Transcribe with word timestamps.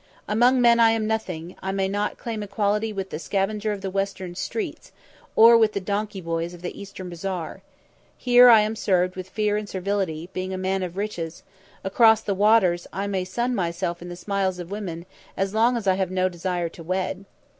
"Among 0.27 0.59
men 0.59 0.79
I 0.79 0.93
am 0.93 1.05
nothing; 1.05 1.55
I 1.61 1.71
may 1.71 1.87
not 1.87 2.17
claim 2.17 2.41
equality 2.41 2.91
with 2.91 3.11
the 3.11 3.19
scavenger 3.19 3.71
of 3.71 3.81
the 3.81 3.91
Western 3.91 4.33
streets; 4.33 4.91
or 5.35 5.55
with 5.55 5.73
the 5.73 5.79
donkey 5.79 6.21
boys 6.21 6.55
of 6.55 6.63
the 6.63 6.75
Eastern 6.81 7.07
bazaar. 7.07 7.61
Here 8.17 8.49
I 8.49 8.61
am 8.61 8.75
served 8.75 9.15
with 9.15 9.29
fear 9.29 9.57
and 9.57 9.69
servility, 9.69 10.27
being 10.33 10.55
a 10.55 10.57
man 10.57 10.81
of 10.81 10.97
riches; 10.97 11.43
across 11.83 12.21
the 12.21 12.33
waters, 12.33 12.87
I 12.91 13.05
may 13.05 13.23
sun 13.23 13.53
myself 13.53 14.01
in 14.01 14.09
the 14.09 14.15
smiles 14.15 14.57
of 14.57 14.71
women 14.71 15.05
as 15.37 15.53
long 15.53 15.77
as 15.77 15.85
I 15.85 15.93
have 15.97 16.09
no 16.09 16.27
desire 16.29 16.67
to 16.69 16.81
wed." 16.81 17.25